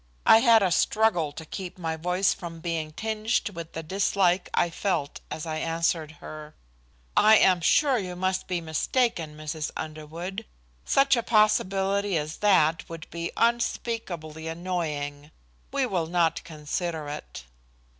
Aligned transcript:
I 0.25 0.39
had 0.39 0.63
a 0.63 0.71
struggle 0.71 1.31
to 1.33 1.45
keep 1.45 1.77
my 1.77 1.95
voice 1.95 2.33
from 2.33 2.59
being 2.59 2.91
tinged 2.91 3.51
with 3.53 3.73
the 3.73 3.83
dislike 3.83 4.49
I 4.51 4.71
felt 4.71 5.19
as 5.29 5.45
I 5.45 5.57
answered 5.57 6.13
her: 6.13 6.55
"I 7.15 7.37
am 7.37 7.61
sure 7.61 7.99
you 7.99 8.15
must 8.15 8.47
be 8.47 8.61
mistaken, 8.61 9.37
Mrs. 9.37 9.69
Underwood. 9.77 10.47
Such 10.85 11.15
a 11.15 11.21
possibility 11.21 12.17
as 12.17 12.37
that 12.37 12.89
would 12.89 13.07
be 13.11 13.31
unspeakably 13.37 14.47
annoying 14.47 15.29
We 15.71 15.85
will 15.85 16.07
not 16.07 16.43
consider 16.43 17.07
it." 17.07 17.43